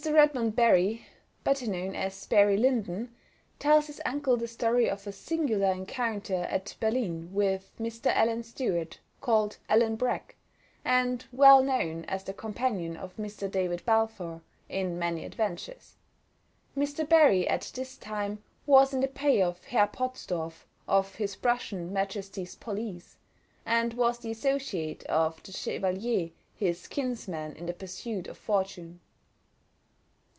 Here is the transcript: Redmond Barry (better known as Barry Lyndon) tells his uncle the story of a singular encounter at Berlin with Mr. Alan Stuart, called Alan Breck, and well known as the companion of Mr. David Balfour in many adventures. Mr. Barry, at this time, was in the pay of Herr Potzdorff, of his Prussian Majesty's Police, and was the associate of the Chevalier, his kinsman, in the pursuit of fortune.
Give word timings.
Redmond 0.03 0.55
Barry 0.55 1.05
(better 1.43 1.69
known 1.69 1.93
as 1.95 2.25
Barry 2.25 2.57
Lyndon) 2.57 3.13
tells 3.59 3.85
his 3.85 4.01
uncle 4.03 4.35
the 4.35 4.47
story 4.47 4.89
of 4.89 5.05
a 5.05 5.11
singular 5.11 5.71
encounter 5.71 6.45
at 6.49 6.73
Berlin 6.79 7.31
with 7.31 7.71
Mr. 7.79 8.07
Alan 8.07 8.41
Stuart, 8.41 8.97
called 9.21 9.57
Alan 9.69 9.95
Breck, 9.97 10.35
and 10.83 11.23
well 11.31 11.61
known 11.61 12.05
as 12.05 12.23
the 12.23 12.33
companion 12.33 12.97
of 12.97 13.15
Mr. 13.17 13.49
David 13.49 13.85
Balfour 13.85 14.41
in 14.67 14.97
many 14.97 15.23
adventures. 15.23 15.97
Mr. 16.75 17.07
Barry, 17.07 17.47
at 17.47 17.71
this 17.75 17.95
time, 17.95 18.41
was 18.65 18.95
in 18.95 19.01
the 19.01 19.07
pay 19.07 19.39
of 19.39 19.63
Herr 19.65 19.85
Potzdorff, 19.85 20.65
of 20.87 21.13
his 21.13 21.35
Prussian 21.35 21.93
Majesty's 21.93 22.55
Police, 22.55 23.19
and 23.67 23.93
was 23.93 24.17
the 24.17 24.31
associate 24.31 25.03
of 25.03 25.43
the 25.43 25.51
Chevalier, 25.51 26.31
his 26.55 26.87
kinsman, 26.87 27.55
in 27.55 27.67
the 27.67 27.73
pursuit 27.73 28.25
of 28.25 28.39
fortune. 28.39 28.99